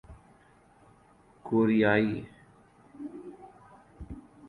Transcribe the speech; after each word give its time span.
کوریائی 1.45 2.11